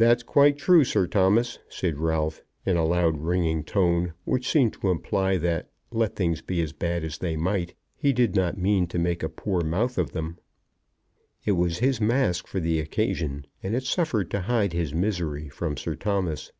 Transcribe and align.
"That's 0.00 0.22
quite 0.22 0.56
true, 0.56 0.84
Sir 0.84 1.08
Thomas," 1.08 1.58
said 1.68 1.98
Ralph, 1.98 2.44
in 2.64 2.76
a 2.76 2.84
loud 2.86 3.18
ringing 3.18 3.64
tone, 3.64 4.14
which 4.24 4.48
seemed 4.48 4.74
to 4.74 4.90
imply 4.92 5.36
that 5.38 5.72
let 5.90 6.14
things 6.14 6.40
be 6.40 6.62
as 6.62 6.72
bad 6.72 7.02
as 7.02 7.18
they 7.18 7.34
might 7.34 7.74
he 7.96 8.12
did 8.12 8.36
not 8.36 8.56
mean 8.56 8.86
to 8.86 8.98
make 9.00 9.24
a 9.24 9.28
poor 9.28 9.62
mouth 9.64 9.98
of 9.98 10.12
them. 10.12 10.38
It 11.44 11.50
was 11.58 11.78
his 11.80 12.00
mask 12.00 12.46
for 12.46 12.60
the 12.60 12.78
occasion, 12.78 13.48
and 13.60 13.74
it 13.74 13.82
sufficed 13.82 14.30
to 14.30 14.42
hide 14.42 14.72
his 14.72 14.94
misery 14.94 15.48
from 15.48 15.76
Sir 15.76 15.96
Thomas. 15.96 16.52